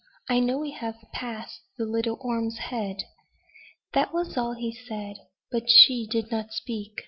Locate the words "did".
6.09-6.31